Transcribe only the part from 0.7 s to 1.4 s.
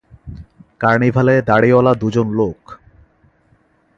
কার্নিভালে